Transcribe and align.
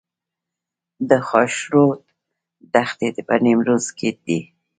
د 1.09 1.11
خاشرود 1.27 2.01
دښتې 2.73 3.09
په 3.27 3.35
نیمروز 3.43 3.85
کې 3.97 4.09
دي 4.25 4.39